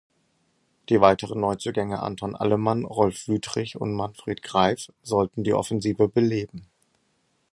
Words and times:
Die 0.89 0.99
weiteren 0.99 1.41
Neuzugänge 1.41 2.01
Anton 2.01 2.35
Allemann, 2.35 2.85
Rolf 2.85 3.27
Wüthrich 3.27 3.79
und 3.79 3.93
Manfred 3.93 4.41
Greif 4.41 4.87
sollten 5.03 5.43
die 5.43 5.53
Offensive 5.53 6.07
beleben. 6.07 6.65